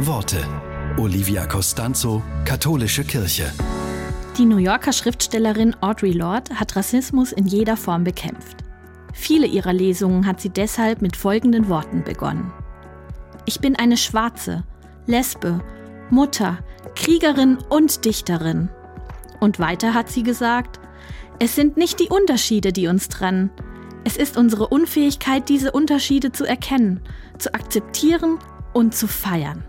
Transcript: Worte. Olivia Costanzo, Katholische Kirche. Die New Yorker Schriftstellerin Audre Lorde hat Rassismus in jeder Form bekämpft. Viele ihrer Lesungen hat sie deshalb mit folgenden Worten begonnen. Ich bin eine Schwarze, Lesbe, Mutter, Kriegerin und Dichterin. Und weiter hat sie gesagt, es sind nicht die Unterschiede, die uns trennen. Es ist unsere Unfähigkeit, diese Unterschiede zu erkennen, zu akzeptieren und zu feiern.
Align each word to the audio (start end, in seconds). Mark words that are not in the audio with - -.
Worte. 0.00 0.44
Olivia 0.98 1.46
Costanzo, 1.46 2.22
Katholische 2.44 3.02
Kirche. 3.02 3.50
Die 4.36 4.44
New 4.44 4.58
Yorker 4.58 4.92
Schriftstellerin 4.92 5.74
Audre 5.80 6.10
Lorde 6.10 6.54
hat 6.56 6.76
Rassismus 6.76 7.32
in 7.32 7.46
jeder 7.46 7.78
Form 7.78 8.04
bekämpft. 8.04 8.58
Viele 9.14 9.46
ihrer 9.46 9.72
Lesungen 9.72 10.26
hat 10.26 10.42
sie 10.42 10.50
deshalb 10.50 11.00
mit 11.00 11.16
folgenden 11.16 11.70
Worten 11.70 12.04
begonnen. 12.04 12.52
Ich 13.46 13.60
bin 13.60 13.74
eine 13.74 13.96
Schwarze, 13.96 14.64
Lesbe, 15.06 15.64
Mutter, 16.10 16.58
Kriegerin 16.94 17.56
und 17.70 18.04
Dichterin. 18.04 18.68
Und 19.40 19.58
weiter 19.58 19.94
hat 19.94 20.10
sie 20.10 20.22
gesagt, 20.22 20.78
es 21.38 21.56
sind 21.56 21.78
nicht 21.78 22.00
die 22.00 22.10
Unterschiede, 22.10 22.74
die 22.74 22.88
uns 22.88 23.08
trennen. 23.08 23.50
Es 24.04 24.18
ist 24.18 24.36
unsere 24.36 24.68
Unfähigkeit, 24.68 25.48
diese 25.48 25.72
Unterschiede 25.72 26.32
zu 26.32 26.44
erkennen, 26.44 27.00
zu 27.38 27.54
akzeptieren 27.54 28.38
und 28.74 28.94
zu 28.94 29.08
feiern. 29.08 29.64